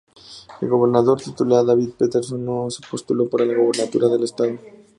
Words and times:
El 0.61 0.67
gobernador 0.67 1.21
titular 1.21 1.63
David 1.63 1.91
Paterson 1.91 2.43
no 2.43 2.71
se 2.71 2.81
postuló 2.89 3.29
para 3.29 3.45
la 3.45 3.53
gobernatura 3.53 4.07
del 4.07 4.23
estado. 4.23 4.57